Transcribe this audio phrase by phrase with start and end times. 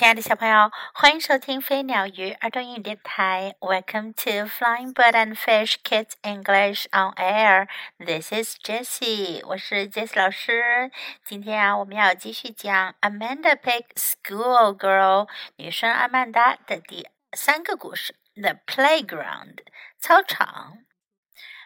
[0.00, 3.54] 亲爱的小朋友，欢迎收听飞鸟鱼儿童英语电台。
[3.60, 7.66] Welcome to Flying Bird and Fish Kids English on Air.
[7.98, 10.90] This is Jessie，我是 Jessie 老师。
[11.24, 19.60] 今天啊，我们要继续讲 Amanda Pig School Girl 女生阿曼达的第三个故事，The Playground
[19.98, 20.76] 操场。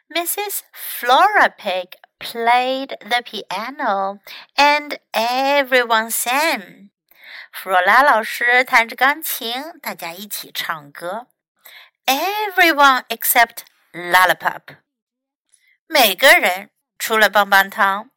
[0.09, 0.61] Mrs.
[0.73, 4.21] Flora Pig played the piano,
[4.55, 6.91] and everyone sang.
[7.56, 11.28] 弗罗拉老师弹着钢琴，大家一起唱歌。
[12.06, 13.60] Everyone except
[13.94, 14.80] Lollipop，
[15.88, 18.10] 每个人除了棒棒糖。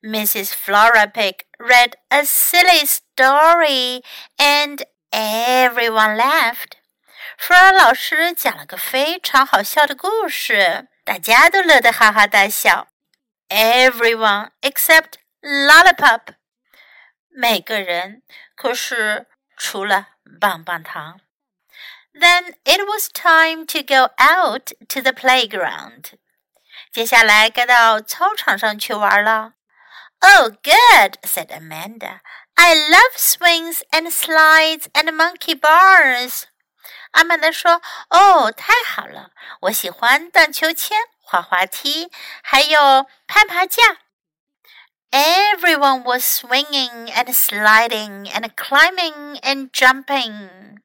[0.00, 0.52] Mrs.
[0.52, 4.02] Flora Pig read a silly story,
[4.38, 6.78] and everyone laughed.
[7.36, 12.88] 弗罗拉老师讲了个非常好笑的故事，大家都乐得哈哈大笑。
[13.50, 16.37] Everyone except Lollipop。
[17.37, 18.23] 每个人，
[18.55, 20.07] 可是除了
[20.39, 21.19] 棒棒糖。
[22.13, 26.13] Then it was time to go out to the playground。
[26.91, 29.53] 接下来该到操场上去玩了。
[30.19, 32.19] Oh, good, said Amanda.
[32.53, 36.43] I love swings and slides and monkey bars.
[37.11, 39.31] 阿曼达说：“哦，太好了！
[39.61, 42.11] 我喜欢荡秋千、滑滑梯，
[42.43, 43.81] 还有攀爬架。”
[45.11, 50.79] Everyone was swinging and sliding and climbing and jumping.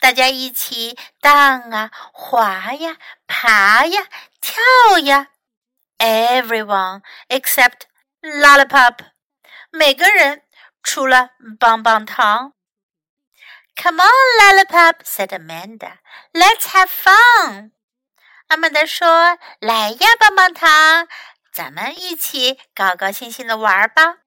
[0.00, 4.06] 大家一起荡啊、滑呀、爬呀、
[4.40, 5.28] 跳呀。
[5.98, 7.82] Everyone except
[8.22, 8.98] Lollipop，
[9.70, 10.42] 每个人
[10.82, 12.52] 除了棒棒糖。
[13.76, 14.08] Come on,
[14.40, 15.98] Lollipop, said Amanda.
[16.32, 17.72] Let's have fun.
[18.48, 21.08] 阿曼达说：“来呀，棒棒糖，
[21.52, 24.18] 咱们一起高高兴兴的玩吧。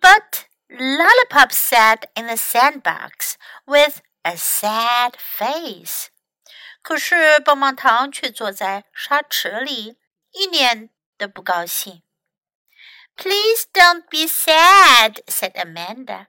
[0.00, 3.34] But Lollipop sat in the sandbox
[3.66, 6.06] with a sad face.
[6.82, 9.98] 可是棒棒糖却坐在沙池里，
[10.32, 12.02] 一脸的不高兴。
[13.16, 16.26] Please don't be sad, said Amanda.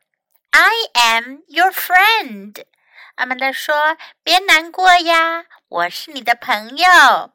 [0.51, 2.65] I am your friend.
[3.15, 7.33] 阿曼达说：“别难过呀，我是你的朋友。”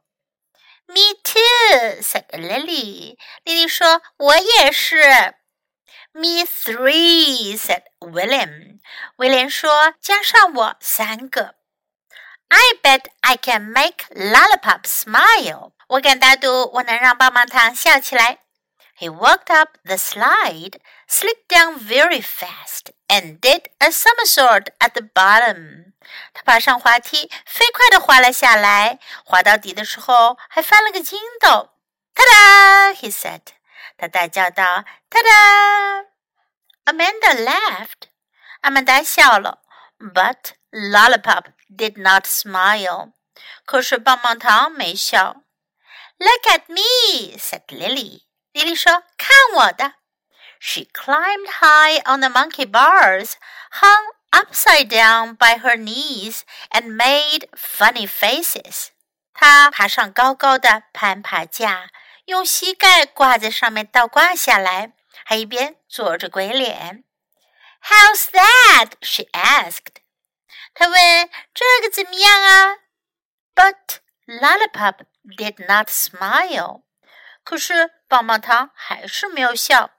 [0.87, 3.17] Me too," said Lily.
[3.45, 5.35] Lily 说：“我也是。”
[6.13, 8.79] Me three," said William.
[9.17, 11.55] 威廉说：“加上我三个。”
[12.49, 15.73] I bet I can make Lollipop smile.
[15.89, 18.39] 我敢打赌，我能让棒棒糖笑起来。
[18.98, 25.92] He walked up the slide, slipped down very fast, and did a somersault at the bottom.
[26.32, 28.98] 他爬上滑梯，飞快地滑了下来。
[29.24, 31.70] 滑到底的时候，还翻了个筋斗。
[32.14, 32.94] Ta da!
[32.94, 33.40] He said.
[33.96, 36.06] 他大叫道：“Ta da!”
[36.84, 38.08] Amanda laughed.
[38.60, 39.62] 阿曼达笑了。
[39.98, 43.12] But Lollipop did not smile.
[43.64, 45.42] 可是棒棒糖没笑。
[46.18, 48.22] Look at me, said Lily.
[48.56, 49.94] 莉莉说：“看我的。”
[50.60, 53.32] She climbed high on the monkey bars,
[53.72, 58.88] hung upside down by her knees, and made funny faces.
[59.34, 61.90] 她爬上高高的攀爬架，
[62.26, 64.92] 用膝盖挂在上面倒挂下来，
[65.24, 67.04] 还一边做着鬼脸。
[67.82, 68.92] How's that?
[69.00, 69.96] She asked.
[70.74, 72.76] 她问：“这个怎么样啊？”
[73.54, 75.06] But Lollipop
[75.36, 76.82] did not smile.
[77.42, 79.91] 可是 棒棒糖还是没有笑。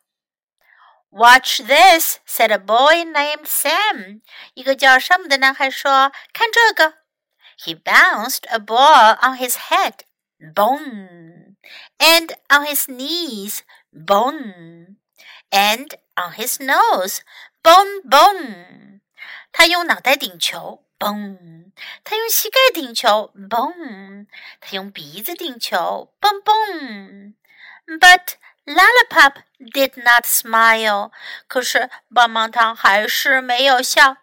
[1.11, 4.21] Watch this," said a boy named Sam.
[4.55, 6.99] 一个叫山姆的男孩说：“看这个。”
[7.65, 10.05] He bounced a ball on his head,
[10.39, 11.57] boom,
[11.99, 14.97] and on his knees, boom,
[15.51, 17.21] and on his nose,
[17.63, 19.01] boom, boom.
[19.51, 21.73] 他用脑袋顶球，boom；！
[22.05, 24.27] 他用膝盖顶球，boom；！
[24.61, 27.35] 他用鼻子顶球，boom, boom
[27.88, 31.12] ！But Lollipop did not smile.
[31.48, 34.18] 可是棒棒糖还是没有笑。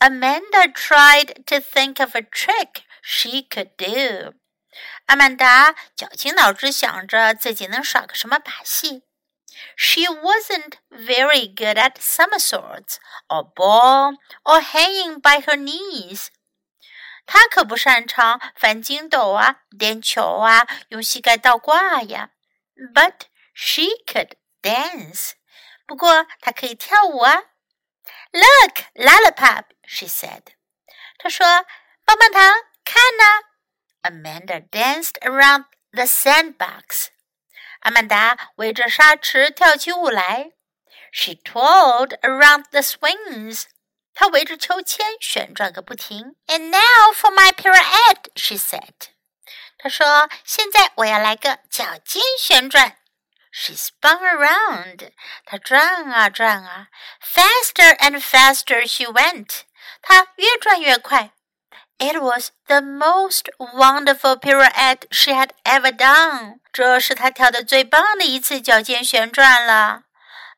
[0.00, 4.34] Amanda tried to think of a trick she could do.
[5.06, 9.02] 阿曼达绞尽脑汁想着自己能耍个什么把戏。
[9.76, 12.98] She wasn't very good at somersaults
[13.28, 16.28] or ball or hanging by her knees.
[17.26, 22.30] 她可不擅长翻筋斗啊、颠球啊、用膝盖倒挂呀。
[22.94, 25.32] But she could dance.
[25.86, 27.42] 不过她可以跳舞啊。
[28.32, 30.42] Look, lollipop, she said.
[31.18, 31.66] 她说：“
[32.04, 32.54] 棒棒糖，
[32.84, 33.42] 看呐。”
[34.02, 37.08] Amanda danced around the sandbox.
[37.80, 40.52] 阿曼达围着沙池跳起舞来。
[41.12, 43.64] She twirled around the swings.
[44.14, 46.36] 她围着秋千旋转个不停。
[46.46, 49.08] And now for my pirouette, she said.
[49.82, 52.96] 她说：“现在我要来个脚尖旋转。”
[53.50, 55.10] She spun around.
[55.44, 56.88] 她转啊转啊。
[57.22, 59.62] Faster and faster she went.
[60.02, 61.32] 她越转越快。
[61.98, 66.60] It was the most wonderful pirouette she had ever done.
[66.72, 70.04] 这是她跳的最棒的一次脚尖旋转了。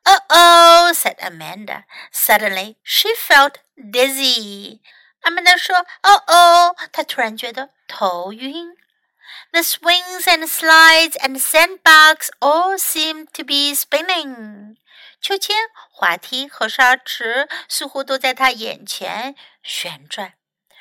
[0.03, 1.85] Oh oh, said Amanda.
[2.11, 4.81] Suddenly she felt dizzy.
[5.23, 8.75] Amanda 说：“Oh oh！” 她突然觉得头晕。
[9.51, 14.77] The swings and slides and sandbags all seemed to be spinning.
[15.21, 15.55] 秋千、
[15.91, 20.33] 滑梯和沙池似乎都在她眼前旋转。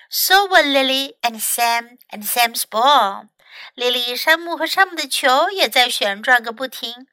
[0.08, 3.28] So were Lily and Sam and Sam's ball.
[3.74, 7.06] 莉莉、山姆和山姆的球也在旋转个不停。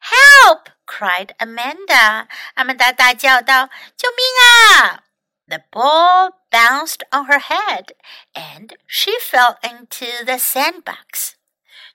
[0.00, 0.66] Help!
[0.86, 2.28] cried Amanda.
[2.54, 5.02] 阿曼达大叫道：“救命啊！”
[5.48, 7.92] The ball bounced on her head,
[8.34, 11.34] and she fell into the sandbox.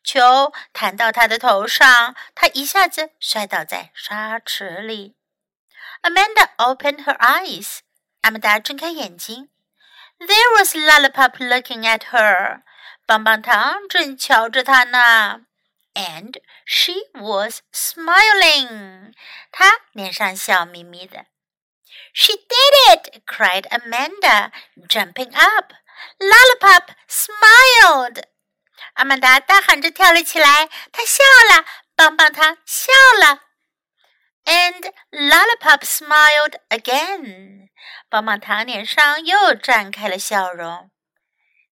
[0.03, 5.15] 球弹到她的头上，她一下子摔倒在沙池里。
[6.01, 7.79] Amanda opened her eyes.
[8.21, 9.50] 阿曼达睁开眼睛。
[10.19, 12.62] There was Lollipop looking at her.
[13.06, 15.45] 棒棒糖正瞧着她呢。
[15.94, 19.13] and she was smiling.
[19.51, 21.25] 她脸上笑眯眯的。
[22.13, 23.23] She did it!
[23.25, 24.51] cried Amanda,
[24.88, 25.73] jumping up.
[26.19, 28.23] Lollipop smiled.
[28.95, 31.65] 阿曼达大喊着跳了起来，她笑了，
[31.95, 33.41] 棒棒糖笑了。
[34.44, 37.69] And Lollipop smiled again.
[38.09, 40.91] 棒棒糖脸上又绽开了笑容。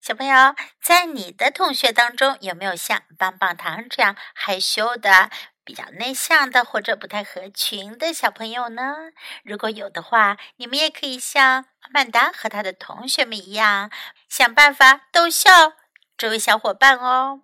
[0.01, 5.29] 小朋友，在你的同学当中，有没有像棒棒糖这样害羞的、
[5.64, 8.94] 比较内向的，或者不太合群的小朋友呢？
[9.42, 13.90] 如果有的话，你们也可以像阿曼达和他的同学们一样，
[14.28, 15.72] 想办法逗笑
[16.16, 17.42] 这位小伙伴哦。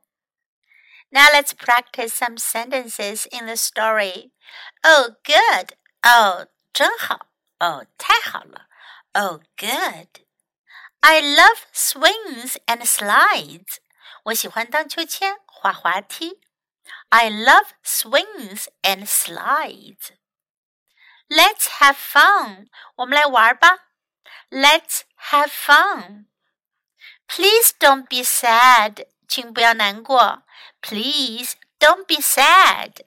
[1.12, 4.30] Now let's practice some sentences in the story.
[4.82, 5.74] Oh, good.
[6.02, 7.26] Oh, 真好。
[7.58, 8.68] Oh, 太好了。
[9.12, 10.08] Oh, good.
[11.00, 13.78] I love swings and slides.
[14.24, 16.40] 我喜欢荡秋千、滑滑梯。
[17.09, 20.11] I love swings and slides.
[21.29, 22.67] Let's have fun.
[22.95, 23.87] 我们来玩吧。
[24.49, 26.25] Let's have fun.
[27.27, 29.07] Please don't be sad.
[29.27, 30.43] 请不要难过。
[30.81, 33.05] Please don't be sad.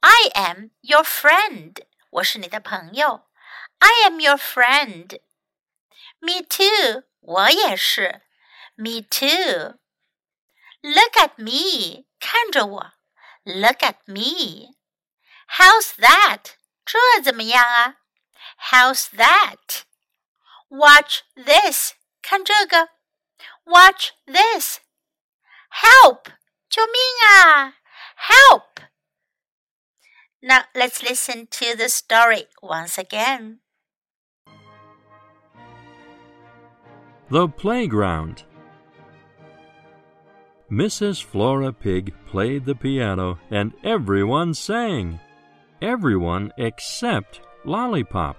[0.00, 1.84] I am your friend.
[2.10, 3.28] 我是你的朋友。
[3.78, 5.20] I am your friend.
[6.20, 8.22] Me too，我也是。
[8.76, 12.92] Me too。Look at me，看着我。
[13.44, 16.56] Look at me。How's that？
[16.84, 17.96] 这怎么样啊？
[18.70, 19.82] How's that?
[20.68, 22.90] Watch this，看这个。
[23.64, 26.30] Watch this。Help！
[26.68, 26.94] 救命
[27.28, 27.74] 啊！
[28.16, 28.80] Help!
[30.40, 33.60] Now let's listen to the story once again.
[37.28, 38.44] The Playground
[40.71, 41.21] Mrs.
[41.21, 45.19] Flora Pig played the piano and everyone sang.
[45.81, 48.37] Everyone except Lollipop.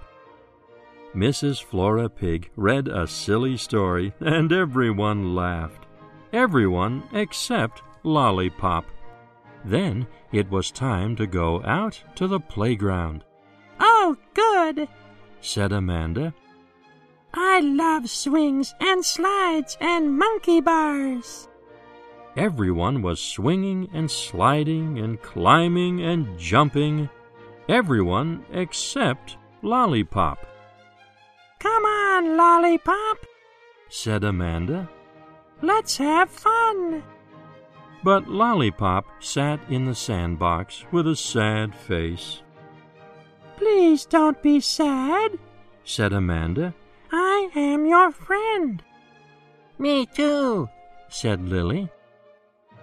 [1.15, 1.63] Mrs.
[1.63, 5.85] Flora Pig read a silly story and everyone laughed.
[6.31, 8.85] Everyone except Lollipop.
[9.63, 13.23] Then it was time to go out to the playground.
[13.79, 14.87] Oh, good,
[15.39, 16.33] said Amanda.
[17.31, 21.47] I love swings and slides and monkey bars.
[22.35, 27.07] Everyone was swinging and sliding and climbing and jumping.
[27.69, 30.39] Everyone except Lollipop.
[31.59, 33.25] Come on, Lollipop,
[33.87, 34.89] said Amanda.
[35.61, 37.03] Let's have fun.
[38.03, 42.41] But Lollipop sat in the sandbox with a sad face.
[43.57, 45.37] Please don't be sad,
[45.85, 46.73] said Amanda.
[47.11, 48.83] I am your friend.
[49.77, 50.67] Me too,
[51.09, 51.89] said Lily.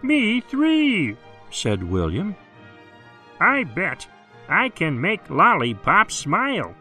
[0.02, 1.16] Me three,
[1.50, 2.34] said William.
[3.38, 4.06] I bet
[4.48, 6.74] I can make Lollipop smile.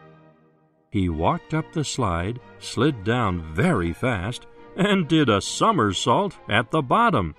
[0.92, 6.82] He walked up the slide, slid down very fast, and did a somersault at the
[6.82, 7.36] bottom.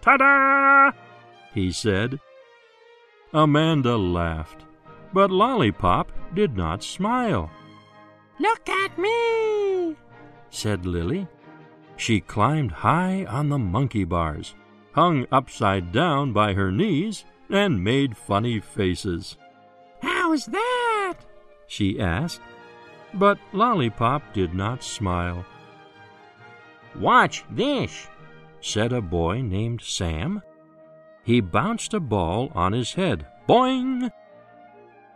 [0.00, 0.92] Ta da!
[1.52, 2.20] he said.
[3.32, 4.64] Amanda laughed,
[5.12, 7.50] but Lollipop did not smile.
[8.38, 9.96] Look at me,
[10.50, 11.26] said Lily.
[11.96, 14.54] She climbed high on the monkey bars,
[14.94, 19.36] hung upside down by her knees, and made funny faces.
[20.00, 21.14] How's that?
[21.66, 22.40] she asked.
[23.12, 25.44] But Lollipop did not smile.
[26.98, 28.08] Watch this,
[28.60, 30.42] said a boy named Sam.
[31.24, 34.10] He bounced a ball on his head, boing,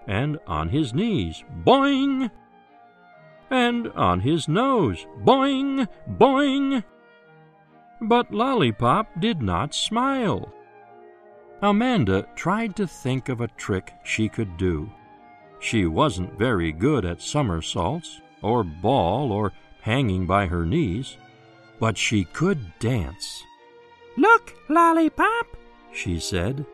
[0.06, 2.30] and on his knees, boing,
[3.50, 6.82] and on his nose, boing, boing.
[8.00, 10.52] But Lollipop did not smile.
[11.62, 14.90] Amanda tried to think of a trick she could do.
[15.60, 21.16] She wasn't very good at somersaults, or ball, or hanging by her knees,
[21.80, 23.42] but she could dance.
[24.16, 25.56] Look, Lollipop,
[25.92, 26.64] she said.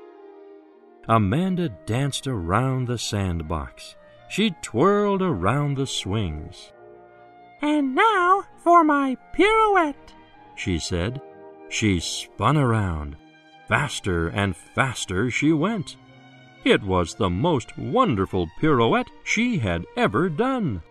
[1.09, 3.97] Amanda danced around the sandbox.
[4.29, 6.73] She twirled around the swings.
[7.63, 10.13] And now for my pirouette,
[10.55, 11.21] she said.
[11.69, 13.17] She spun around.
[13.69, 15.97] Faster and faster she went.
[16.65, 20.83] It was the most wonderful pirouette she had ever done.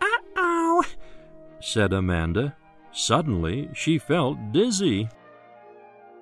[0.00, 0.84] Uh oh,
[1.60, 2.56] said Amanda.
[2.92, 5.08] Suddenly she felt dizzy.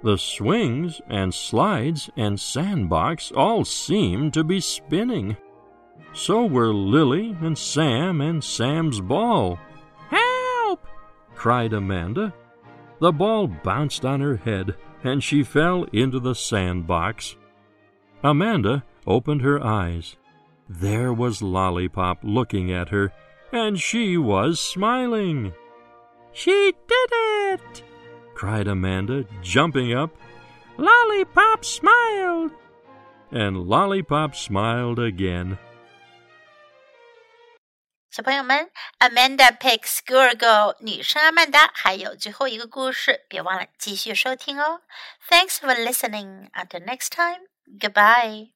[0.02, 5.36] The swings and slides and sandbox all seemed to be spinning.
[6.14, 9.58] So were Lily and Sam and Sam's ball.
[11.42, 12.32] Cried Amanda.
[13.00, 17.34] The ball bounced on her head and she fell into the sandbox.
[18.22, 20.14] Amanda opened her eyes.
[20.68, 23.12] There was Lollipop looking at her,
[23.50, 25.52] and she was smiling.
[26.30, 27.82] She did it!
[28.36, 30.14] cried Amanda, jumping up.
[30.78, 32.52] Lollipop smiled!
[33.32, 35.58] And Lollipop smiled again.
[38.12, 44.82] 小朋友们，Amanda Pig School Girl 女生阿曼达还有最后一个故事，别忘了继续收听哦。
[45.30, 46.50] Thanks for listening.
[46.50, 47.46] Until next time.
[47.80, 48.52] Goodbye.